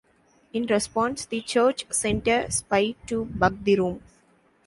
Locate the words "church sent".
1.41-2.27